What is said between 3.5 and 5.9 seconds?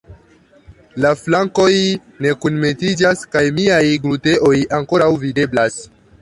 miaj gluteoj ankoraŭ videblas!